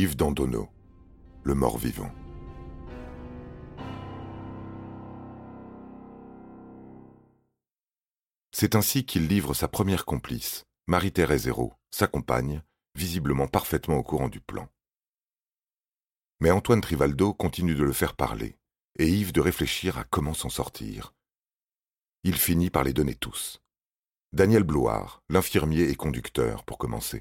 Yves 0.00 0.14
Dandonneau, 0.14 0.68
le 1.42 1.56
mort-vivant. 1.56 2.14
C'est 8.52 8.76
ainsi 8.76 9.04
qu'il 9.04 9.26
livre 9.26 9.54
sa 9.54 9.66
première 9.66 10.04
complice, 10.04 10.66
Marie-Thérèse 10.86 11.48
Hérault, 11.48 11.74
sa 11.90 12.06
compagne, 12.06 12.62
visiblement 12.94 13.48
parfaitement 13.48 13.96
au 13.96 14.04
courant 14.04 14.28
du 14.28 14.40
plan. 14.40 14.68
Mais 16.38 16.52
Antoine 16.52 16.80
Trivaldo 16.80 17.34
continue 17.34 17.74
de 17.74 17.82
le 17.82 17.92
faire 17.92 18.14
parler, 18.14 18.56
et 19.00 19.08
Yves 19.08 19.32
de 19.32 19.40
réfléchir 19.40 19.98
à 19.98 20.04
comment 20.04 20.32
s'en 20.32 20.48
sortir. 20.48 21.12
Il 22.22 22.36
finit 22.36 22.70
par 22.70 22.84
les 22.84 22.92
donner 22.92 23.16
tous. 23.16 23.60
Daniel 24.32 24.62
Bloire, 24.62 25.24
l'infirmier 25.28 25.90
et 25.90 25.96
conducteur, 25.96 26.62
pour 26.62 26.78
commencer. 26.78 27.20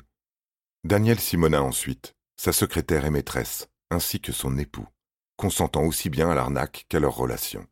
Daniel 0.83 1.19
Simonin 1.19 1.61
ensuite, 1.61 2.13
sa 2.38 2.54
secrétaire 2.54 3.05
et 3.05 3.09
maîtresse, 3.09 3.68
ainsi 3.89 4.21
que 4.21 4.32
son 4.32 4.57
époux, 4.57 4.87
consentant 5.36 5.83
aussi 5.83 6.09
bien 6.09 6.29
à 6.29 6.36
l'arnaque 6.36 6.86
qu'à 6.89 7.00
leur 7.00 7.15
relation. 7.15 7.68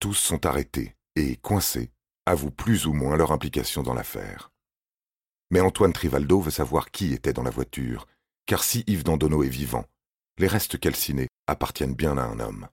Tous 0.00 0.14
sont 0.14 0.46
arrêtés 0.46 0.96
et, 1.16 1.36
coincés, 1.36 1.90
avouent 2.26 2.50
plus 2.50 2.86
ou 2.86 2.92
moins 2.92 3.16
leur 3.16 3.32
implication 3.32 3.82
dans 3.82 3.94
l'affaire. 3.94 4.50
Mais 5.50 5.60
Antoine 5.60 5.92
Trivaldo 5.92 6.40
veut 6.40 6.50
savoir 6.50 6.90
qui 6.90 7.12
était 7.12 7.32
dans 7.32 7.42
la 7.42 7.50
voiture, 7.50 8.06
car 8.46 8.62
si 8.62 8.84
Yves 8.86 9.04
Dandonneau 9.04 9.42
est 9.42 9.48
vivant, 9.48 9.86
les 10.38 10.46
restes 10.46 10.78
calcinés 10.78 11.28
appartiennent 11.46 11.94
bien 11.94 12.16
à 12.16 12.22
un 12.22 12.38
homme. 12.38 12.68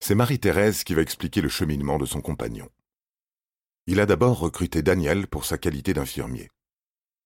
C'est 0.00 0.14
Marie-Thérèse 0.14 0.84
qui 0.84 0.94
va 0.94 1.02
expliquer 1.02 1.40
le 1.40 1.48
cheminement 1.48 1.98
de 1.98 2.06
son 2.06 2.20
compagnon. 2.20 2.68
Il 3.86 3.98
a 4.00 4.06
d'abord 4.06 4.38
recruté 4.38 4.82
Daniel 4.82 5.26
pour 5.26 5.44
sa 5.44 5.58
qualité 5.58 5.94
d'infirmier. 5.94 6.50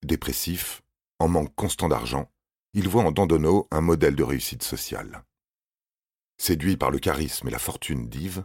Dépressif, 0.03 0.81
en 1.21 1.27
manque 1.27 1.53
constant 1.55 1.87
d'argent, 1.87 2.31
il 2.73 2.89
voit 2.89 3.03
en 3.03 3.11
Dandonneau 3.11 3.67
un 3.71 3.81
modèle 3.81 4.15
de 4.15 4.23
réussite 4.23 4.63
sociale. 4.63 5.23
Séduit 6.37 6.77
par 6.77 6.89
le 6.89 6.99
charisme 6.99 7.47
et 7.47 7.51
la 7.51 7.59
fortune 7.59 8.09
d'Yves, 8.09 8.43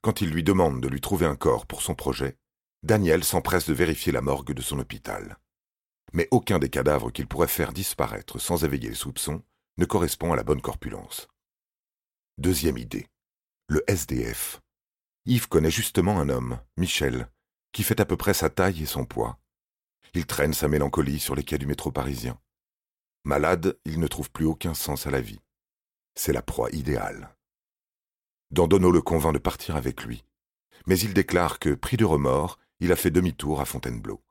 quand 0.00 0.22
il 0.22 0.30
lui 0.30 0.42
demande 0.42 0.80
de 0.80 0.88
lui 0.88 1.00
trouver 1.00 1.26
un 1.26 1.36
corps 1.36 1.66
pour 1.66 1.82
son 1.82 1.94
projet, 1.94 2.38
Daniel 2.82 3.22
s'empresse 3.22 3.68
de 3.68 3.74
vérifier 3.74 4.12
la 4.12 4.22
morgue 4.22 4.52
de 4.52 4.62
son 4.62 4.78
hôpital. 4.78 5.36
Mais 6.12 6.28
aucun 6.30 6.58
des 6.58 6.70
cadavres 6.70 7.10
qu'il 7.10 7.26
pourrait 7.26 7.48
faire 7.48 7.72
disparaître 7.72 8.38
sans 8.38 8.64
éveiller 8.64 8.88
les 8.88 8.94
soupçons 8.94 9.42
ne 9.76 9.84
correspond 9.84 10.32
à 10.32 10.36
la 10.36 10.44
bonne 10.44 10.62
corpulence. 10.62 11.28
Deuxième 12.38 12.78
idée. 12.78 13.08
Le 13.68 13.82
SDF. 13.88 14.62
Yves 15.26 15.48
connaît 15.48 15.70
justement 15.70 16.20
un 16.20 16.28
homme, 16.28 16.60
Michel, 16.76 17.28
qui 17.72 17.82
fait 17.82 18.00
à 18.00 18.06
peu 18.06 18.16
près 18.16 18.32
sa 18.32 18.48
taille 18.48 18.82
et 18.82 18.86
son 18.86 19.04
poids. 19.04 19.38
Il 20.16 20.24
traîne 20.24 20.54
sa 20.54 20.66
mélancolie 20.66 21.20
sur 21.20 21.34
les 21.34 21.44
quais 21.44 21.58
du 21.58 21.66
métro 21.66 21.92
parisien. 21.92 22.40
Malade, 23.24 23.78
il 23.84 24.00
ne 24.00 24.06
trouve 24.06 24.30
plus 24.30 24.46
aucun 24.46 24.72
sens 24.72 25.06
à 25.06 25.10
la 25.10 25.20
vie. 25.20 25.42
C'est 26.14 26.32
la 26.32 26.40
proie 26.40 26.70
idéale. 26.70 27.36
Dandonneau 28.50 28.90
le 28.90 29.02
convainc 29.02 29.34
de 29.34 29.38
partir 29.38 29.76
avec 29.76 30.04
lui, 30.04 30.24
mais 30.86 30.98
il 30.98 31.12
déclare 31.12 31.58
que, 31.58 31.74
pris 31.74 31.98
de 31.98 32.06
remords, 32.06 32.58
il 32.80 32.92
a 32.92 32.96
fait 32.96 33.10
demi-tour 33.10 33.60
à 33.60 33.66
Fontainebleau. 33.66 34.24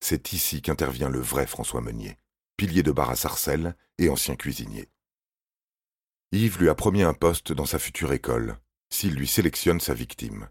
C'est 0.00 0.34
ici 0.34 0.60
qu'intervient 0.60 1.08
le 1.08 1.20
vrai 1.20 1.46
François 1.46 1.80
Meunier, 1.80 2.18
pilier 2.58 2.82
de 2.82 2.92
bar 2.92 3.08
à 3.08 3.16
Sarcelles 3.16 3.74
et 3.96 4.10
ancien 4.10 4.36
cuisinier. 4.36 4.90
Yves 6.30 6.58
lui 6.58 6.68
a 6.68 6.74
promis 6.74 7.04
un 7.04 7.14
poste 7.14 7.54
dans 7.54 7.64
sa 7.64 7.78
future 7.78 8.12
école, 8.12 8.58
s'il 8.90 9.14
lui 9.14 9.28
sélectionne 9.28 9.80
sa 9.80 9.94
victime. 9.94 10.50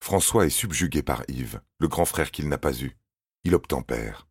François 0.00 0.46
est 0.46 0.50
subjugué 0.50 1.02
par 1.02 1.22
Yves, 1.28 1.60
le 1.78 1.88
grand 1.88 2.04
frère 2.04 2.30
qu'il 2.30 2.48
n'a 2.48 2.58
pas 2.58 2.80
eu. 2.80 2.96
Il 3.44 3.54
obtempère. 3.54 4.28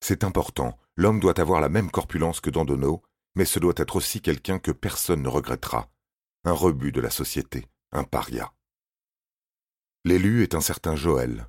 C'est 0.00 0.24
important, 0.24 0.78
l'homme 0.96 1.20
doit 1.20 1.40
avoir 1.40 1.60
la 1.60 1.68
même 1.68 1.90
corpulence 1.90 2.40
que 2.40 2.50
Dandonneau, 2.50 3.02
mais 3.34 3.44
ce 3.44 3.58
doit 3.58 3.74
être 3.76 3.96
aussi 3.96 4.20
quelqu'un 4.20 4.58
que 4.58 4.70
personne 4.70 5.22
ne 5.22 5.28
regrettera. 5.28 5.90
Un 6.44 6.52
rebut 6.52 6.92
de 6.92 7.00
la 7.00 7.10
société, 7.10 7.66
un 7.92 8.04
paria. 8.04 8.52
L'élu 10.04 10.42
est 10.42 10.54
un 10.54 10.60
certain 10.60 10.96
Joël. 10.96 11.48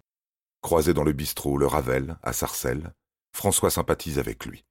Croisé 0.61 0.93
dans 0.93 1.03
le 1.03 1.13
bistrot 1.13 1.57
Le 1.57 1.67
Ravel, 1.67 2.17
à 2.23 2.33
Sarcelles, 2.33 2.93
François 3.33 3.69
sympathise 3.69 4.19
avec 4.19 4.45
lui. 4.45 4.65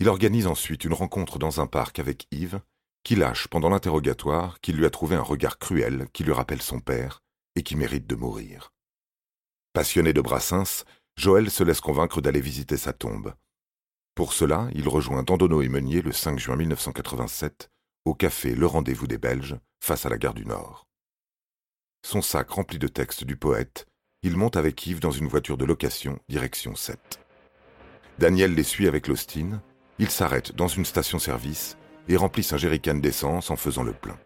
Il 0.00 0.08
organise 0.08 0.46
ensuite 0.46 0.84
une 0.84 0.92
rencontre 0.92 1.38
dans 1.38 1.60
un 1.60 1.66
parc 1.66 1.98
avec 1.98 2.26
Yves, 2.30 2.60
qui 3.04 3.16
lâche 3.16 3.48
pendant 3.48 3.70
l'interrogatoire 3.70 4.60
qu'il 4.60 4.76
lui 4.76 4.86
a 4.86 4.90
trouvé 4.90 5.16
un 5.16 5.22
regard 5.22 5.58
cruel 5.58 6.08
qui 6.12 6.24
lui 6.24 6.32
rappelle 6.32 6.62
son 6.62 6.80
père 6.80 7.22
et 7.58 7.62
qui 7.62 7.76
mérite 7.76 8.06
de 8.06 8.14
mourir. 8.14 8.72
Passionné 9.72 10.12
de 10.12 10.20
Brassens, 10.20 10.84
Joël 11.16 11.50
se 11.50 11.64
laisse 11.64 11.80
convaincre 11.80 12.20
d'aller 12.20 12.40
visiter 12.40 12.76
sa 12.76 12.92
tombe. 12.92 13.34
Pour 14.14 14.32
cela, 14.32 14.68
il 14.74 14.88
rejoint 14.88 15.24
Dandonneau 15.24 15.62
et 15.62 15.68
Meunier 15.68 16.00
le 16.00 16.12
5 16.12 16.38
juin 16.38 16.56
1987 16.56 17.68
au 18.04 18.14
café 18.14 18.54
Le 18.54 18.66
Rendez-vous 18.66 19.06
des 19.06 19.18
Belges, 19.18 19.58
face 19.80 20.06
à 20.06 20.08
la 20.08 20.18
gare 20.18 20.34
du 20.34 20.46
Nord. 20.46 20.86
Son 22.06 22.22
sac 22.22 22.48
rempli 22.50 22.78
de 22.78 22.88
textes 22.88 23.24
du 23.24 23.36
poète, 23.36 23.86
il 24.22 24.36
monte 24.36 24.56
avec 24.56 24.86
Yves 24.86 25.00
dans 25.00 25.10
une 25.10 25.28
voiture 25.28 25.58
de 25.58 25.64
location, 25.64 26.18
direction 26.28 26.74
7. 26.74 27.20
Daniel 28.18 28.54
les 28.54 28.62
suit 28.62 28.88
avec 28.88 29.08
l'Austin, 29.08 29.60
ils 29.98 30.10
s'arrêtent 30.10 30.54
dans 30.54 30.68
une 30.68 30.84
station-service 30.84 31.76
et 32.08 32.16
remplissent 32.16 32.52
un 32.52 32.56
jerrycan 32.56 32.94
d'essence 32.94 33.50
en 33.50 33.56
faisant 33.56 33.82
le 33.82 33.92
plein. 33.92 34.18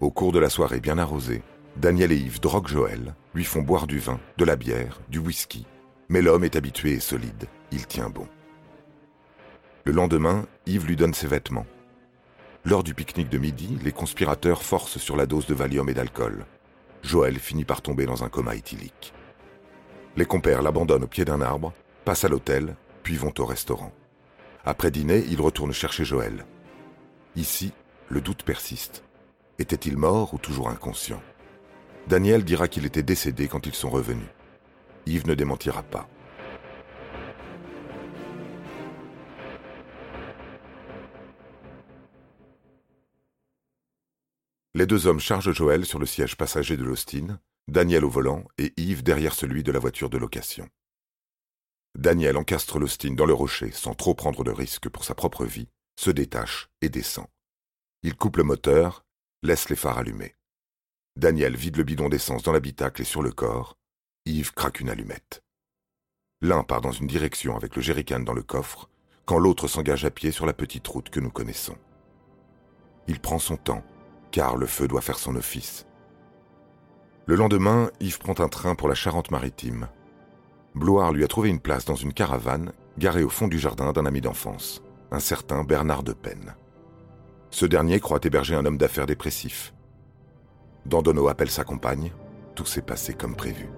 Au 0.00 0.10
cours 0.10 0.32
de 0.32 0.38
la 0.38 0.50
soirée 0.50 0.80
bien 0.80 0.98
arrosée, 0.98 1.42
Daniel 1.76 2.12
et 2.12 2.16
Yves 2.16 2.40
droguent 2.40 2.68
Joël, 2.68 3.14
lui 3.34 3.44
font 3.44 3.62
boire 3.62 3.86
du 3.86 3.98
vin, 3.98 4.20
de 4.36 4.44
la 4.44 4.56
bière, 4.56 5.00
du 5.08 5.18
whisky, 5.18 5.66
mais 6.08 6.22
l'homme 6.22 6.44
est 6.44 6.56
habitué 6.56 6.92
et 6.92 7.00
solide, 7.00 7.46
il 7.70 7.86
tient 7.86 8.10
bon. 8.10 8.28
Le 9.84 9.92
lendemain, 9.92 10.46
Yves 10.66 10.86
lui 10.86 10.96
donne 10.96 11.14
ses 11.14 11.26
vêtements. 11.26 11.66
Lors 12.64 12.84
du 12.84 12.94
pique-nique 12.94 13.30
de 13.30 13.38
midi, 13.38 13.78
les 13.82 13.90
conspirateurs 13.90 14.62
forcent 14.62 14.98
sur 14.98 15.16
la 15.16 15.26
dose 15.26 15.46
de 15.46 15.54
Valium 15.54 15.88
et 15.88 15.94
d'alcool. 15.94 16.46
Joël 17.02 17.38
finit 17.38 17.64
par 17.64 17.82
tomber 17.82 18.06
dans 18.06 18.22
un 18.22 18.28
coma 18.28 18.54
éthylique. 18.54 19.12
Les 20.16 20.26
compères 20.26 20.62
l'abandonnent 20.62 21.04
au 21.04 21.08
pied 21.08 21.24
d'un 21.24 21.40
arbre, 21.40 21.72
passent 22.04 22.24
à 22.24 22.28
l'hôtel, 22.28 22.76
puis 23.02 23.16
vont 23.16 23.34
au 23.38 23.46
restaurant. 23.46 23.92
Après 24.64 24.92
dîner, 24.92 25.24
ils 25.28 25.40
retournent 25.40 25.72
chercher 25.72 26.04
Joël. 26.04 26.44
Ici, 27.34 27.72
le 28.08 28.20
doute 28.20 28.44
persiste. 28.44 29.02
Était-il 29.58 29.96
mort 29.96 30.34
ou 30.34 30.38
toujours 30.38 30.68
inconscient? 30.68 31.20
Daniel 32.08 32.44
dira 32.44 32.68
qu'il 32.68 32.84
était 32.84 33.02
décédé 33.02 33.48
quand 33.48 33.66
ils 33.66 33.74
sont 33.74 33.90
revenus. 33.90 34.28
Yves 35.06 35.26
ne 35.26 35.34
démentira 35.34 35.82
pas. 35.82 36.08
Les 44.74 44.86
deux 44.86 45.06
hommes 45.06 45.20
chargent 45.20 45.52
Joël 45.52 45.84
sur 45.84 45.98
le 45.98 46.06
siège 46.06 46.36
passager 46.36 46.76
de 46.76 46.82
l'Austin, 46.82 47.38
Daniel 47.68 48.04
au 48.04 48.10
volant 48.10 48.44
et 48.58 48.72
Yves 48.76 49.02
derrière 49.02 49.34
celui 49.34 49.62
de 49.62 49.70
la 49.70 49.78
voiture 49.78 50.10
de 50.10 50.18
location. 50.18 50.68
Daniel 51.94 52.36
encastre 52.36 52.78
l'Austin 52.78 53.12
dans 53.12 53.26
le 53.26 53.34
rocher 53.34 53.70
sans 53.70 53.94
trop 53.94 54.14
prendre 54.14 54.44
de 54.44 54.50
risques 54.50 54.88
pour 54.88 55.04
sa 55.04 55.14
propre 55.14 55.44
vie, 55.44 55.68
se 55.96 56.10
détache 56.10 56.68
et 56.80 56.88
descend. 56.88 57.26
Il 58.02 58.16
coupe 58.16 58.38
le 58.38 58.44
moteur, 58.44 59.04
laisse 59.42 59.68
les 59.68 59.76
phares 59.76 59.98
allumés. 59.98 60.34
Daniel 61.16 61.56
vide 61.56 61.76
le 61.76 61.84
bidon 61.84 62.08
d'essence 62.08 62.42
dans 62.42 62.52
l'habitacle 62.52 63.02
et 63.02 63.04
sur 63.04 63.22
le 63.22 63.32
corps. 63.32 63.76
Yves 64.24 64.52
craque 64.52 64.80
une 64.80 64.88
allumette. 64.88 65.42
L'un 66.40 66.62
part 66.62 66.80
dans 66.80 66.92
une 66.92 67.06
direction 67.06 67.56
avec 67.56 67.76
le 67.76 67.82
jerrycan 67.82 68.20
dans 68.20 68.32
le 68.32 68.42
coffre, 68.42 68.88
quand 69.26 69.38
l'autre 69.38 69.68
s'engage 69.68 70.04
à 70.04 70.10
pied 70.10 70.32
sur 70.32 70.46
la 70.46 70.52
petite 70.52 70.86
route 70.88 71.10
que 71.10 71.20
nous 71.20 71.30
connaissons. 71.30 71.76
Il 73.08 73.20
prend 73.20 73.38
son 73.38 73.56
temps, 73.56 73.84
car 74.30 74.56
le 74.56 74.66
feu 74.66 74.88
doit 74.88 75.00
faire 75.02 75.18
son 75.18 75.36
office. 75.36 75.86
Le 77.26 77.36
lendemain, 77.36 77.90
Yves 78.00 78.18
prend 78.18 78.40
un 78.40 78.48
train 78.48 78.74
pour 78.74 78.88
la 78.88 78.94
Charente-Maritime. 78.94 79.88
Bloire 80.74 81.12
lui 81.12 81.24
a 81.24 81.28
trouvé 81.28 81.50
une 81.50 81.60
place 81.60 81.84
dans 81.84 81.94
une 81.94 82.14
caravane 82.14 82.72
garée 82.98 83.22
au 83.22 83.28
fond 83.28 83.48
du 83.48 83.58
jardin 83.58 83.92
d'un 83.92 84.06
ami 84.06 84.20
d'enfance, 84.20 84.82
un 85.10 85.20
certain 85.20 85.62
Bernard 85.62 86.02
de 86.02 86.14
Penne. 86.14 86.54
Ce 87.50 87.66
dernier 87.66 88.00
croit 88.00 88.20
héberger 88.22 88.54
un 88.54 88.64
homme 88.64 88.78
d'affaires 88.78 89.06
dépressif. 89.06 89.74
Dandonneau 90.86 91.28
appelle 91.28 91.50
sa 91.50 91.64
compagne, 91.64 92.12
tout 92.54 92.66
s'est 92.66 92.82
passé 92.82 93.14
comme 93.14 93.36
prévu. 93.36 93.68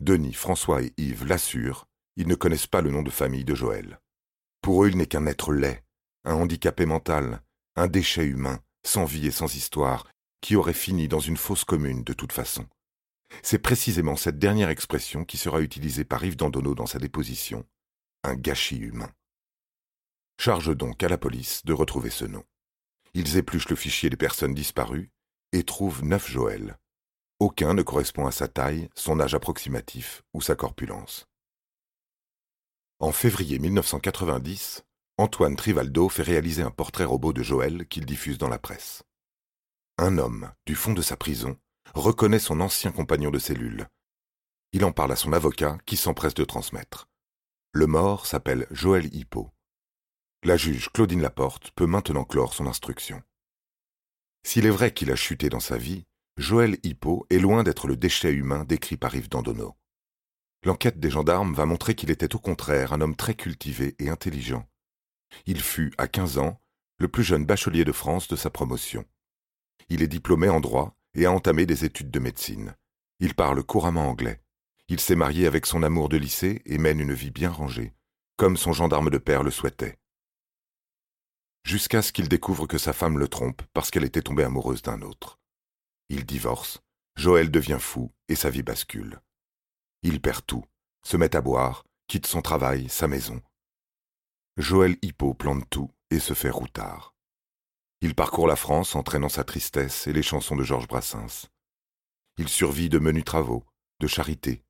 Denis, 0.00 0.34
François 0.34 0.82
et 0.82 0.92
Yves 0.98 1.26
l'assurent, 1.26 1.88
ils 2.16 2.28
ne 2.28 2.36
connaissent 2.36 2.68
pas 2.68 2.80
le 2.80 2.90
nom 2.90 3.02
de 3.02 3.10
famille 3.10 3.44
de 3.44 3.56
Joël. 3.56 3.98
Pour 4.62 4.84
eux, 4.84 4.88
il 4.88 4.96
n'est 4.96 5.06
qu'un 5.06 5.26
être 5.26 5.52
laid, 5.52 5.82
un 6.24 6.34
handicapé 6.34 6.86
mental, 6.86 7.40
un 7.74 7.88
déchet 7.88 8.24
humain, 8.24 8.60
sans 8.84 9.04
vie 9.04 9.26
et 9.26 9.32
sans 9.32 9.52
histoire, 9.54 10.06
qui 10.40 10.54
aurait 10.54 10.74
fini 10.74 11.08
dans 11.08 11.18
une 11.18 11.36
fosse 11.36 11.64
commune 11.64 12.04
de 12.04 12.12
toute 12.12 12.32
façon. 12.32 12.66
C'est 13.42 13.58
précisément 13.58 14.16
cette 14.16 14.38
dernière 14.38 14.70
expression 14.70 15.24
qui 15.24 15.36
sera 15.36 15.60
utilisée 15.60 16.04
par 16.04 16.24
Yves 16.24 16.36
Dandonneau 16.36 16.74
dans 16.74 16.86
sa 16.86 16.98
déposition, 16.98 17.66
un 18.24 18.34
gâchis 18.34 18.78
humain. 18.78 19.10
Charge 20.38 20.76
donc 20.76 21.02
à 21.02 21.08
la 21.08 21.18
police 21.18 21.64
de 21.64 21.72
retrouver 21.72 22.10
ce 22.10 22.24
nom. 22.24 22.44
Ils 23.14 23.36
épluchent 23.36 23.68
le 23.68 23.76
fichier 23.76 24.10
des 24.10 24.16
personnes 24.16 24.54
disparues 24.54 25.10
et 25.52 25.64
trouvent 25.64 26.04
neuf 26.04 26.30
Joël. 26.30 26.78
Aucun 27.38 27.74
ne 27.74 27.82
correspond 27.82 28.26
à 28.26 28.32
sa 28.32 28.48
taille, 28.48 28.88
son 28.94 29.20
âge 29.20 29.34
approximatif 29.34 30.22
ou 30.32 30.40
sa 30.40 30.54
corpulence. 30.54 31.26
En 32.98 33.12
février 33.12 33.58
1990, 33.58 34.84
Antoine 35.18 35.56
Trivaldo 35.56 36.08
fait 36.08 36.22
réaliser 36.22 36.62
un 36.62 36.70
portrait 36.70 37.04
robot 37.04 37.32
de 37.32 37.42
Joël 37.42 37.86
qu'il 37.88 38.06
diffuse 38.06 38.38
dans 38.38 38.48
la 38.48 38.58
presse. 38.58 39.02
Un 39.98 40.18
homme, 40.18 40.52
du 40.66 40.74
fond 40.74 40.92
de 40.92 41.02
sa 41.02 41.16
prison, 41.16 41.58
reconnaît 41.94 42.38
son 42.38 42.60
ancien 42.60 42.92
compagnon 42.92 43.30
de 43.30 43.38
cellule. 43.38 43.88
Il 44.72 44.84
en 44.84 44.92
parle 44.92 45.12
à 45.12 45.16
son 45.16 45.32
avocat 45.32 45.78
qui 45.86 45.96
s'empresse 45.96 46.34
de 46.34 46.44
transmettre. 46.44 47.08
Le 47.72 47.86
mort 47.86 48.26
s'appelle 48.26 48.66
Joël 48.70 49.14
Hippo. 49.14 49.50
La 50.42 50.56
juge 50.56 50.90
Claudine 50.92 51.22
Laporte 51.22 51.70
peut 51.72 51.86
maintenant 51.86 52.24
clore 52.24 52.54
son 52.54 52.66
instruction. 52.66 53.22
S'il 54.44 54.66
est 54.66 54.70
vrai 54.70 54.92
qu'il 54.92 55.10
a 55.10 55.16
chuté 55.16 55.48
dans 55.48 55.60
sa 55.60 55.76
vie, 55.76 56.06
Joël 56.36 56.78
Hippo 56.82 57.26
est 57.30 57.38
loin 57.38 57.62
d'être 57.62 57.88
le 57.88 57.96
déchet 57.96 58.32
humain 58.32 58.64
décrit 58.64 58.96
par 58.96 59.14
Yves 59.14 59.28
Dandonneau. 59.28 59.76
L'enquête 60.64 61.00
des 61.00 61.10
gendarmes 61.10 61.54
va 61.54 61.66
montrer 61.66 61.94
qu'il 61.94 62.10
était 62.10 62.34
au 62.34 62.38
contraire 62.38 62.92
un 62.92 63.00
homme 63.00 63.16
très 63.16 63.34
cultivé 63.34 63.94
et 63.98 64.08
intelligent. 64.08 64.68
Il 65.46 65.60
fut, 65.60 65.92
à 65.98 66.08
15 66.08 66.38
ans, 66.38 66.60
le 66.98 67.08
plus 67.08 67.24
jeune 67.24 67.44
bachelier 67.44 67.84
de 67.84 67.92
France 67.92 68.28
de 68.28 68.36
sa 68.36 68.50
promotion. 68.50 69.04
Il 69.88 70.02
est 70.02 70.08
diplômé 70.08 70.48
en 70.48 70.60
droit 70.60 70.96
et 71.16 71.26
a 71.26 71.32
entamé 71.32 71.66
des 71.66 71.84
études 71.84 72.10
de 72.10 72.20
médecine. 72.20 72.76
Il 73.18 73.34
parle 73.34 73.62
couramment 73.64 74.08
anglais. 74.08 74.40
Il 74.88 75.00
s'est 75.00 75.16
marié 75.16 75.46
avec 75.46 75.66
son 75.66 75.82
amour 75.82 76.08
de 76.08 76.16
lycée 76.16 76.62
et 76.66 76.78
mène 76.78 77.00
une 77.00 77.14
vie 77.14 77.30
bien 77.32 77.50
rangée, 77.50 77.94
comme 78.36 78.56
son 78.56 78.72
gendarme 78.72 79.10
de 79.10 79.18
père 79.18 79.42
le 79.42 79.50
souhaitait. 79.50 79.98
Jusqu'à 81.64 82.02
ce 82.02 82.12
qu'il 82.12 82.28
découvre 82.28 82.68
que 82.68 82.78
sa 82.78 82.92
femme 82.92 83.18
le 83.18 83.26
trompe 83.26 83.62
parce 83.72 83.90
qu'elle 83.90 84.04
était 84.04 84.22
tombée 84.22 84.44
amoureuse 84.44 84.82
d'un 84.82 85.02
autre. 85.02 85.40
Il 86.10 86.24
divorce, 86.24 86.80
Joël 87.16 87.50
devient 87.50 87.78
fou 87.80 88.12
et 88.28 88.36
sa 88.36 88.50
vie 88.50 88.62
bascule. 88.62 89.20
Il 90.02 90.20
perd 90.20 90.46
tout, 90.46 90.64
se 91.02 91.16
met 91.16 91.34
à 91.34 91.40
boire, 91.40 91.84
quitte 92.06 92.26
son 92.26 92.42
travail, 92.42 92.88
sa 92.88 93.08
maison. 93.08 93.42
Joël 94.56 94.96
Hippo 95.02 95.34
plante 95.34 95.68
tout 95.68 95.90
et 96.10 96.20
se 96.20 96.34
fait 96.34 96.50
routard. 96.50 97.15
Il 98.02 98.14
parcourt 98.14 98.46
la 98.46 98.56
France 98.56 98.94
entraînant 98.94 99.30
sa 99.30 99.44
tristesse 99.44 100.06
et 100.06 100.12
les 100.12 100.22
chansons 100.22 100.54
de 100.54 100.62
Georges 100.62 100.88
Brassens. 100.88 101.48
Il 102.36 102.48
survit 102.48 102.90
de 102.90 102.98
menus 102.98 103.24
travaux, 103.24 103.64
de 104.00 104.06
charité, 104.06 104.62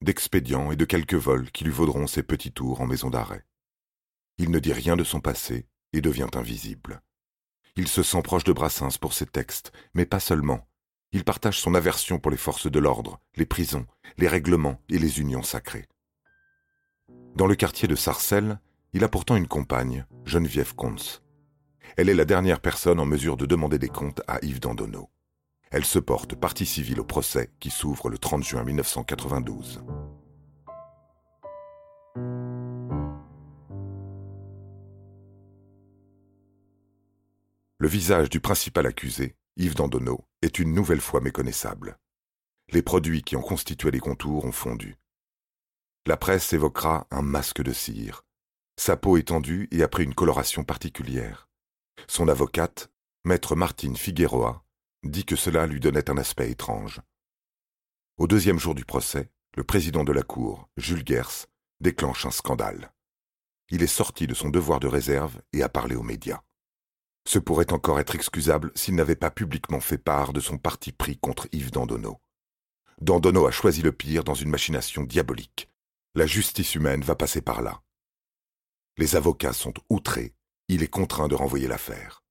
d'expédients 0.00 0.72
et 0.72 0.76
de 0.76 0.84
quelques 0.84 1.14
vols 1.14 1.50
qui 1.52 1.62
lui 1.62 1.70
vaudront 1.70 2.08
ses 2.08 2.24
petits 2.24 2.52
tours 2.52 2.80
en 2.80 2.86
maison 2.86 3.08
d'arrêt. 3.08 3.46
Il 4.38 4.50
ne 4.50 4.58
dit 4.58 4.72
rien 4.72 4.96
de 4.96 5.04
son 5.04 5.20
passé 5.20 5.68
et 5.92 6.00
devient 6.00 6.30
invisible. 6.34 7.02
Il 7.76 7.86
se 7.86 8.02
sent 8.02 8.22
proche 8.22 8.44
de 8.44 8.52
Brassens 8.52 8.98
pour 9.00 9.12
ses 9.12 9.26
textes, 9.26 9.72
mais 9.94 10.04
pas 10.04 10.20
seulement. 10.20 10.68
Il 11.12 11.24
partage 11.24 11.60
son 11.60 11.74
aversion 11.74 12.18
pour 12.18 12.30
les 12.30 12.36
forces 12.36 12.70
de 12.70 12.78
l'ordre, 12.78 13.20
les 13.36 13.46
prisons, 13.46 13.86
les 14.18 14.28
règlements 14.28 14.80
et 14.88 14.98
les 14.98 15.20
unions 15.20 15.42
sacrées. 15.42 15.86
Dans 17.36 17.46
le 17.46 17.54
quartier 17.54 17.86
de 17.86 17.94
Sarcelles, 17.94 18.58
il 18.92 19.04
a 19.04 19.08
pourtant 19.08 19.36
une 19.36 19.48
compagne, 19.48 20.06
Geneviève 20.24 20.74
Comte. 20.74 21.22
Elle 21.96 22.08
est 22.08 22.14
la 22.14 22.24
dernière 22.24 22.60
personne 22.60 23.00
en 23.00 23.04
mesure 23.04 23.36
de 23.36 23.44
demander 23.44 23.78
des 23.78 23.88
comptes 23.88 24.22
à 24.26 24.38
Yves 24.42 24.60
Dandonneau. 24.60 25.10
Elle 25.70 25.84
se 25.84 25.98
porte 25.98 26.34
partie 26.34 26.66
civile 26.66 27.00
au 27.00 27.04
procès 27.04 27.50
qui 27.60 27.70
s'ouvre 27.70 28.08
le 28.08 28.18
30 28.18 28.42
juin 28.42 28.64
1992. 28.64 29.82
Le 37.78 37.88
visage 37.88 38.30
du 38.30 38.40
principal 38.40 38.86
accusé, 38.86 39.34
Yves 39.56 39.74
Dandonneau, 39.74 40.24
est 40.40 40.58
une 40.58 40.72
nouvelle 40.72 41.00
fois 41.00 41.20
méconnaissable. 41.20 41.98
Les 42.70 42.82
produits 42.82 43.22
qui 43.22 43.36
ont 43.36 43.42
constitué 43.42 43.90
les 43.90 43.98
contours 43.98 44.44
ont 44.44 44.52
fondu. 44.52 44.96
La 46.06 46.16
presse 46.16 46.52
évoquera 46.52 47.06
un 47.10 47.22
masque 47.22 47.62
de 47.62 47.72
cire. 47.72 48.24
Sa 48.76 48.96
peau 48.96 49.16
est 49.18 49.28
tendue 49.28 49.68
et 49.72 49.82
a 49.82 49.88
pris 49.88 50.04
une 50.04 50.14
coloration 50.14 50.64
particulière. 50.64 51.48
Son 52.08 52.28
avocate, 52.28 52.90
maître 53.24 53.54
Martine 53.54 53.96
Figueroa, 53.96 54.64
dit 55.04 55.24
que 55.24 55.36
cela 55.36 55.66
lui 55.66 55.80
donnait 55.80 56.10
un 56.10 56.16
aspect 56.16 56.50
étrange. 56.50 57.00
Au 58.18 58.26
deuxième 58.26 58.58
jour 58.58 58.74
du 58.74 58.84
procès, 58.84 59.30
le 59.56 59.64
président 59.64 60.04
de 60.04 60.12
la 60.12 60.22
Cour, 60.22 60.68
Jules 60.76 61.06
Gers, 61.06 61.46
déclenche 61.80 62.26
un 62.26 62.30
scandale. 62.30 62.92
Il 63.70 63.82
est 63.82 63.86
sorti 63.86 64.26
de 64.26 64.34
son 64.34 64.48
devoir 64.48 64.80
de 64.80 64.86
réserve 64.86 65.40
et 65.52 65.62
a 65.62 65.68
parlé 65.68 65.96
aux 65.96 66.02
médias. 66.02 66.42
Ce 67.26 67.38
pourrait 67.38 67.72
encore 67.72 68.00
être 68.00 68.14
excusable 68.14 68.72
s'il 68.74 68.94
n'avait 68.94 69.16
pas 69.16 69.30
publiquement 69.30 69.80
fait 69.80 69.98
part 69.98 70.32
de 70.32 70.40
son 70.40 70.58
parti 70.58 70.92
pris 70.92 71.16
contre 71.16 71.48
Yves 71.52 71.70
Dandonneau. 71.70 72.20
Dandonneau 73.00 73.46
a 73.46 73.50
choisi 73.50 73.82
le 73.82 73.92
pire 73.92 74.24
dans 74.24 74.34
une 74.34 74.50
machination 74.50 75.04
diabolique. 75.04 75.68
La 76.14 76.26
justice 76.26 76.74
humaine 76.74 77.02
va 77.02 77.14
passer 77.14 77.40
par 77.40 77.62
là. 77.62 77.82
Les 78.98 79.16
avocats 79.16 79.52
sont 79.52 79.72
outrés 79.88 80.34
il 80.72 80.82
est 80.82 80.88
contraint 80.88 81.28
de 81.28 81.34
renvoyer 81.34 81.68
l'affaire. 81.68 82.22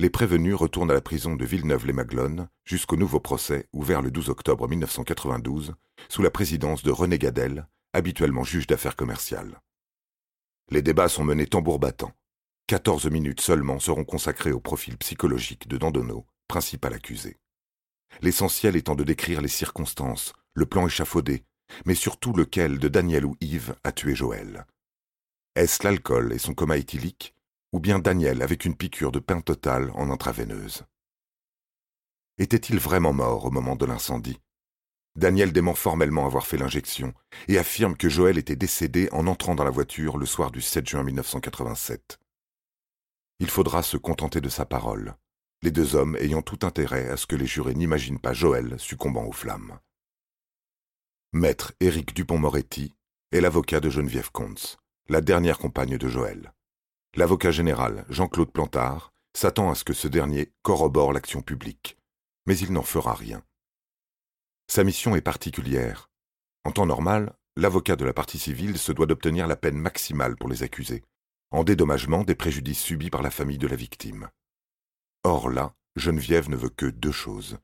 Les 0.00 0.10
prévenus 0.10 0.56
retournent 0.56 0.90
à 0.90 0.94
la 0.94 1.00
prison 1.00 1.36
de 1.36 1.44
Villeneuve-les-Maglones 1.44 2.48
jusqu'au 2.64 2.96
nouveau 2.96 3.20
procès 3.20 3.68
ouvert 3.72 4.02
le 4.02 4.10
12 4.10 4.28
octobre 4.28 4.66
1992 4.66 5.74
sous 6.08 6.22
la 6.22 6.30
présidence 6.30 6.82
de 6.82 6.90
René 6.90 7.18
Gadel, 7.18 7.68
habituellement 7.92 8.42
juge 8.42 8.66
d'affaires 8.66 8.96
commerciales. 8.96 9.60
Les 10.70 10.82
débats 10.82 11.08
sont 11.08 11.22
menés 11.22 11.46
tambour 11.46 11.78
battant. 11.78 12.12
Quatorze 12.66 13.06
minutes 13.06 13.40
seulement 13.40 13.78
seront 13.78 14.04
consacrées 14.04 14.52
au 14.52 14.60
profil 14.60 14.96
psychologique 14.96 15.68
de 15.68 15.76
Dandonneau, 15.76 16.26
principal 16.48 16.92
accusé. 16.94 17.36
L'essentiel 18.20 18.74
étant 18.74 18.96
de 18.96 19.04
décrire 19.04 19.40
les 19.40 19.48
circonstances, 19.48 20.32
le 20.54 20.66
plan 20.66 20.86
échafaudé, 20.88 21.44
mais 21.84 21.94
surtout 21.94 22.32
lequel 22.32 22.80
de 22.80 22.88
Daniel 22.88 23.24
ou 23.24 23.36
Yves 23.40 23.76
a 23.84 23.92
tué 23.92 24.16
Joël, 24.16 24.66
est-ce 25.54 25.84
l'alcool 25.84 26.32
et 26.32 26.38
son 26.38 26.54
coma 26.54 26.78
éthylique, 26.78 27.34
ou 27.72 27.80
bien 27.80 27.98
Daniel 27.98 28.40
avec 28.42 28.64
une 28.64 28.74
piqûre 28.74 29.12
de 29.12 29.18
pain 29.18 29.42
total 29.42 29.90
en 29.94 30.10
intraveineuse? 30.10 30.84
Était-il 32.38 32.78
vraiment 32.78 33.12
mort 33.12 33.44
au 33.44 33.50
moment 33.50 33.76
de 33.76 33.84
l'incendie? 33.84 34.40
Daniel 35.14 35.52
dément 35.52 35.74
formellement 35.74 36.24
avoir 36.24 36.46
fait 36.46 36.56
l'injection 36.56 37.12
et 37.48 37.58
affirme 37.58 37.98
que 37.98 38.08
Joël 38.08 38.38
était 38.38 38.56
décédé 38.56 39.10
en 39.12 39.26
entrant 39.26 39.54
dans 39.54 39.64
la 39.64 39.70
voiture 39.70 40.16
le 40.16 40.24
soir 40.24 40.50
du 40.50 40.62
7 40.62 40.88
juin 40.88 41.02
1987. 41.02 42.18
Il 43.38 43.50
faudra 43.50 43.82
se 43.82 43.98
contenter 43.98 44.40
de 44.40 44.48
sa 44.48 44.64
parole, 44.64 45.16
les 45.60 45.70
deux 45.70 45.96
hommes 45.96 46.16
ayant 46.16 46.40
tout 46.40 46.60
intérêt 46.62 47.10
à 47.10 47.18
ce 47.18 47.26
que 47.26 47.36
les 47.36 47.46
jurés 47.46 47.74
n'imaginent 47.74 48.20
pas 48.20 48.32
Joël 48.32 48.78
succombant 48.78 49.26
aux 49.26 49.32
flammes. 49.32 49.78
Maître 51.34 51.74
Éric 51.80 52.14
Dupont-Moretti 52.14 52.94
est 53.32 53.40
l'avocat 53.42 53.80
de 53.80 53.90
Geneviève 53.90 54.30
Comte 54.32 54.81
la 55.08 55.20
dernière 55.20 55.58
compagne 55.58 55.98
de 55.98 56.08
Joël. 56.08 56.52
L'avocat 57.16 57.50
général, 57.50 58.04
Jean-Claude 58.08 58.52
Plantard, 58.52 59.12
s'attend 59.34 59.70
à 59.70 59.74
ce 59.74 59.84
que 59.84 59.92
ce 59.92 60.08
dernier 60.08 60.52
corrobore 60.62 61.12
l'action 61.12 61.42
publique, 61.42 61.98
mais 62.46 62.56
il 62.56 62.72
n'en 62.72 62.82
fera 62.82 63.14
rien. 63.14 63.42
Sa 64.68 64.84
mission 64.84 65.16
est 65.16 65.22
particulière. 65.22 66.10
En 66.64 66.72
temps 66.72 66.86
normal, 66.86 67.34
l'avocat 67.56 67.96
de 67.96 68.04
la 68.04 68.12
partie 68.12 68.38
civile 68.38 68.78
se 68.78 68.92
doit 68.92 69.06
d'obtenir 69.06 69.46
la 69.46 69.56
peine 69.56 69.76
maximale 69.76 70.36
pour 70.36 70.48
les 70.48 70.62
accusés, 70.62 71.02
en 71.50 71.64
dédommagement 71.64 72.24
des 72.24 72.34
préjudices 72.34 72.80
subis 72.80 73.10
par 73.10 73.22
la 73.22 73.30
famille 73.30 73.58
de 73.58 73.66
la 73.66 73.76
victime. 73.76 74.30
Or 75.24 75.50
là, 75.50 75.74
Geneviève 75.96 76.48
ne 76.48 76.56
veut 76.56 76.70
que 76.70 76.86
deux 76.86 77.12
choses. 77.12 77.58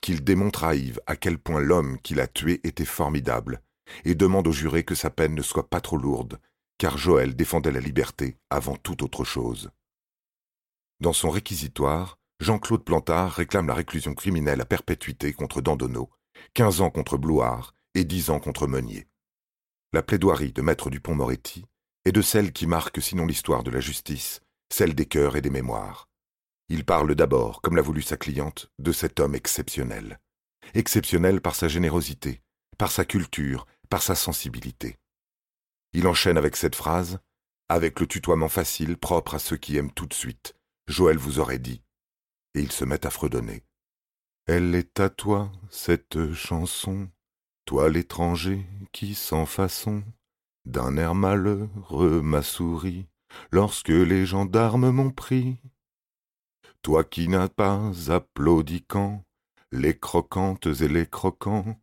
Qu'il 0.00 0.24
démontre 0.24 0.64
à 0.64 0.74
Yves 0.74 1.00
à 1.06 1.16
quel 1.16 1.38
point 1.38 1.60
l'homme 1.60 1.98
qui 2.00 2.14
l'a 2.14 2.26
tué 2.26 2.60
était 2.64 2.84
formidable, 2.84 3.62
et 4.04 4.14
demande 4.14 4.48
au 4.48 4.52
juré 4.52 4.84
que 4.84 4.94
sa 4.94 5.10
peine 5.10 5.34
ne 5.34 5.42
soit 5.42 5.68
pas 5.68 5.80
trop 5.80 5.96
lourde, 5.96 6.38
car 6.78 6.96
Joël 6.96 7.34
défendait 7.34 7.72
la 7.72 7.80
liberté 7.80 8.38
avant 8.50 8.76
toute 8.76 9.02
autre 9.02 9.24
chose. 9.24 9.70
Dans 11.00 11.12
son 11.12 11.30
réquisitoire, 11.30 12.18
Jean-Claude 12.40 12.84
Plantard 12.84 13.32
réclame 13.32 13.66
la 13.66 13.74
réclusion 13.74 14.14
criminelle 14.14 14.60
à 14.60 14.64
perpétuité 14.64 15.32
contre 15.32 15.60
Dandonneau, 15.60 16.08
quinze 16.54 16.80
ans 16.80 16.90
contre 16.90 17.16
Blouard 17.18 17.74
et 17.94 18.04
dix 18.04 18.30
ans 18.30 18.40
contre 18.40 18.68
Meunier. 18.68 19.08
La 19.92 20.02
plaidoirie 20.02 20.52
de 20.52 20.62
Maître 20.62 20.90
Dupont-Moretti 20.90 21.64
est 22.04 22.12
de 22.12 22.22
celle 22.22 22.52
qui 22.52 22.66
marque 22.66 23.02
sinon 23.02 23.26
l'histoire 23.26 23.64
de 23.64 23.70
la 23.70 23.80
justice, 23.80 24.40
celle 24.72 24.94
des 24.94 25.06
cœurs 25.06 25.36
et 25.36 25.40
des 25.40 25.50
mémoires. 25.50 26.08
Il 26.68 26.84
parle 26.84 27.14
d'abord, 27.14 27.60
comme 27.60 27.76
l'a 27.76 27.82
voulu 27.82 28.02
sa 28.02 28.16
cliente, 28.16 28.70
de 28.78 28.92
cet 28.92 29.18
homme 29.18 29.34
exceptionnel. 29.34 30.20
Exceptionnel 30.74 31.40
par 31.40 31.54
sa 31.54 31.66
générosité, 31.66 32.42
par 32.76 32.92
sa 32.92 33.04
culture, 33.04 33.66
par 33.88 34.02
sa 34.02 34.14
sensibilité. 34.14 34.98
Il 35.92 36.06
enchaîne 36.06 36.36
avec 36.36 36.56
cette 36.56 36.74
phrase, 36.74 37.18
avec 37.68 38.00
le 38.00 38.06
tutoiement 38.06 38.48
facile 38.48 38.96
propre 38.96 39.34
à 39.34 39.38
ceux 39.38 39.56
qui 39.56 39.76
aiment 39.76 39.92
tout 39.92 40.06
de 40.06 40.14
suite. 40.14 40.54
Joël 40.86 41.18
vous 41.18 41.38
aurait 41.38 41.58
dit. 41.58 41.82
Et 42.54 42.60
il 42.60 42.72
se 42.72 42.84
met 42.84 43.04
à 43.06 43.10
fredonner. 43.10 43.62
Elle 44.46 44.74
est 44.74 45.00
à 45.00 45.10
toi, 45.10 45.52
cette 45.70 46.32
chanson, 46.32 47.10
toi 47.66 47.90
l'étranger 47.90 48.66
qui 48.92 49.14
sans 49.14 49.44
façon, 49.44 50.02
d'un 50.64 50.96
air 50.96 51.14
malheureux 51.14 52.22
m'a 52.22 52.42
souri, 52.42 53.06
lorsque 53.50 53.88
les 53.88 54.24
gendarmes 54.24 54.90
m'ont 54.90 55.10
pris. 55.10 55.58
toi 56.80 57.04
qui 57.04 57.28
n'as 57.28 57.48
pas 57.48 57.92
applaudi 58.08 58.82
quand 58.82 59.22
les 59.72 59.98
croquantes 59.98 60.66
et 60.66 60.88
les 60.88 61.06
croquants, 61.06 61.78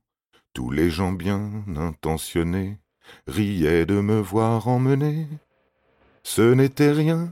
tous 0.53 0.71
les 0.71 0.89
gens 0.89 1.11
bien 1.11 1.63
intentionnés 1.75 2.79
riaient 3.27 3.85
de 3.85 3.99
me 3.99 4.19
voir 4.19 4.67
emmener. 4.67 5.27
Ce 6.23 6.41
n'était 6.41 6.91
rien 6.91 7.29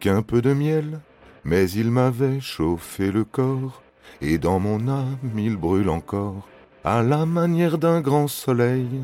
qu'un 0.00 0.22
peu 0.22 0.42
de 0.42 0.52
miel, 0.52 1.00
mais 1.44 1.70
il 1.70 1.90
m'avait 1.90 2.40
chauffé 2.40 3.10
le 3.10 3.24
corps, 3.24 3.82
et 4.20 4.38
dans 4.38 4.58
mon 4.58 4.88
âme 4.88 5.18
il 5.36 5.56
brûle 5.56 5.88
encore, 5.88 6.48
à 6.84 7.02
la 7.02 7.26
manière 7.26 7.78
d'un 7.78 8.00
grand 8.00 8.28
soleil. 8.28 9.02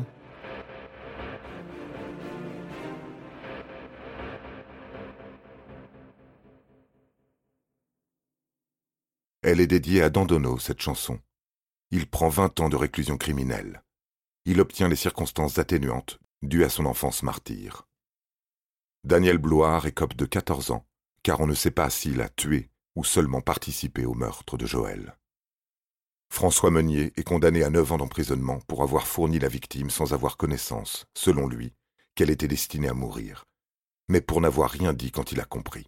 Elle 9.41 9.59
est 9.59 9.67
dédiée 9.67 10.01
à 10.01 10.09
Dandono, 10.09 10.57
cette 10.57 10.81
chanson. 10.81 11.19
Il 11.91 12.07
prend 12.07 12.29
vingt 12.29 12.59
ans 12.61 12.69
de 12.69 12.77
réclusion 12.77 13.17
criminelle. 13.17 13.83
Il 14.45 14.59
obtient 14.59 14.89
les 14.89 14.97
circonstances 14.97 15.57
atténuantes 15.57 16.19
dues 16.41 16.65
à 16.65 16.69
son 16.69 16.85
enfance 16.85 17.23
martyre. 17.23 17.87
Daniel 19.05 19.37
Bloire 19.37 19.85
écope 19.85 20.15
de 20.15 20.25
14 20.25 20.71
ans, 20.71 20.85
car 21.23 21.39
on 21.39 21.47
ne 21.47 21.53
sait 21.53 21.71
pas 21.71 21.89
s'il 21.89 22.21
a 22.21 22.27
tué 22.27 22.69
ou 22.95 23.05
seulement 23.05 23.39
participé 23.39 24.05
au 24.05 24.13
meurtre 24.13 24.57
de 24.57 24.65
Joël. 24.65 25.17
François 26.29 26.71
Meunier 26.71 27.13
est 27.15 27.23
condamné 27.23 27.63
à 27.63 27.69
9 27.69 27.93
ans 27.93 27.97
d'emprisonnement 27.97 28.59
pour 28.67 28.83
avoir 28.83 29.07
fourni 29.07 29.39
la 29.39 29.47
victime 29.47 29.89
sans 29.89 30.13
avoir 30.13 30.35
connaissance, 30.35 31.05
selon 31.15 31.47
lui, 31.47 31.73
qu'elle 32.15 32.29
était 32.29 32.47
destinée 32.47 32.89
à 32.89 32.93
mourir, 32.93 33.45
mais 34.09 34.19
pour 34.19 34.41
n'avoir 34.41 34.69
rien 34.69 34.93
dit 34.93 35.11
quand 35.11 35.31
il 35.31 35.39
a 35.39 35.45
compris. 35.45 35.87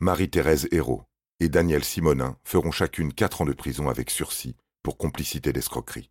Marie-Thérèse 0.00 0.68
Hérault 0.72 1.04
et 1.40 1.48
Daniel 1.48 1.84
Simonin 1.84 2.36
feront 2.44 2.70
chacune 2.70 3.14
quatre 3.14 3.40
ans 3.40 3.46
de 3.46 3.52
prison 3.52 3.88
avec 3.88 4.10
sursis 4.10 4.56
pour 4.82 4.98
complicité 4.98 5.52
d'escroquerie. 5.52 6.10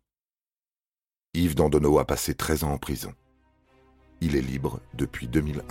Yves 1.34 1.54
Dandonneau 1.54 1.98
a 1.98 2.06
passé 2.06 2.34
13 2.34 2.64
ans 2.64 2.72
en 2.72 2.78
prison. 2.78 3.12
Il 4.22 4.34
est 4.34 4.40
libre 4.40 4.80
depuis 4.94 5.28
2001. 5.28 5.62